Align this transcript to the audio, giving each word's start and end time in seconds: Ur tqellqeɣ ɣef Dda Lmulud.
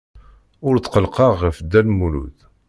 Ur 0.67 0.75
tqellqeɣ 0.77 1.31
ɣef 1.43 1.57
Dda 1.61 1.81
Lmulud. 1.87 2.37